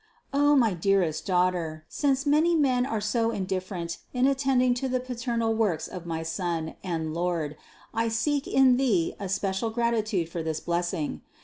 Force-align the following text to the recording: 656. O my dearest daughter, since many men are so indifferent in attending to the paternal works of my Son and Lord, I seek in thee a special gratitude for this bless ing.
656. 0.31 0.41
O 0.49 0.55
my 0.55 0.73
dearest 0.73 1.25
daughter, 1.27 1.85
since 1.87 2.25
many 2.25 2.55
men 2.55 2.87
are 2.87 2.99
so 2.99 3.29
indifferent 3.29 3.99
in 4.15 4.25
attending 4.25 4.73
to 4.73 4.89
the 4.89 4.99
paternal 4.99 5.53
works 5.53 5.87
of 5.87 6.07
my 6.07 6.23
Son 6.23 6.73
and 6.83 7.13
Lord, 7.13 7.55
I 7.93 8.07
seek 8.07 8.47
in 8.47 8.77
thee 8.77 9.13
a 9.19 9.29
special 9.29 9.69
gratitude 9.69 10.27
for 10.27 10.41
this 10.41 10.59
bless 10.59 10.91
ing. 10.91 11.21